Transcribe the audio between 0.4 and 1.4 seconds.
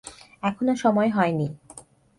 এখনো সময় হয়